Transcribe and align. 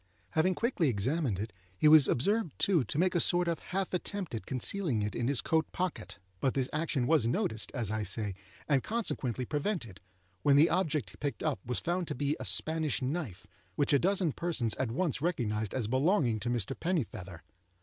Having 0.31 0.55
quickly 0.55 0.89
examined 0.89 1.37
it 1.37 1.53
he 1.77 1.87
was 1.87 2.07
observed, 2.07 2.57
too, 2.57 2.83
to 2.85 2.97
make 2.97 3.13
a 3.13 3.19
sort 3.19 3.47
of 3.47 3.59
half 3.59 3.93
attempt 3.93 4.33
at 4.33 4.47
concealing 4.47 5.03
it 5.03 5.13
in 5.13 5.27
his 5.27 5.41
coat 5.41 5.71
pocket; 5.71 6.17
but 6.39 6.55
this 6.55 6.67
action 6.73 7.05
was 7.05 7.27
noticed, 7.27 7.71
as 7.75 7.91
I 7.91 8.01
say, 8.01 8.33
and 8.67 8.81
consequently 8.81 9.45
prevented, 9.45 9.99
when 10.41 10.55
the 10.55 10.71
object 10.71 11.19
picked 11.19 11.43
up 11.43 11.59
was 11.63 11.79
found 11.81 12.07
to 12.07 12.15
be 12.15 12.35
a 12.39 12.45
Spanish 12.45 12.99
knife 13.03 13.45
which 13.75 13.93
a 13.93 13.99
dozen 13.99 14.31
persons 14.31 14.73
at 14.77 14.89
once 14.89 15.21
recognized 15.21 15.75
as 15.75 15.85
belonging 15.85 16.39
to 16.39 16.49
Mr. 16.49 16.75
Pennifeather. 16.75 17.41